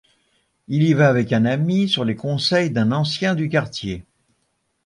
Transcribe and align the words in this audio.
Il 0.67 0.81
y 0.81 0.95
va 0.95 1.09
avec 1.09 1.31
un 1.31 1.45
ami 1.45 1.87
sur 1.87 2.03
les 2.05 2.15
conseils 2.15 2.71
d’un 2.71 2.91
ancien 2.91 3.35
du 3.35 3.49
quartier. 3.49 4.03